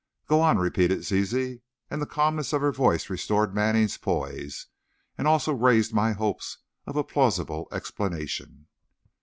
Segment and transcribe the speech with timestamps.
[0.25, 4.65] "Go on," repeated Zizi, and the calmness of her voice restored Manning's poise,
[5.15, 8.65] and also raised my hopes of a plausible explanation.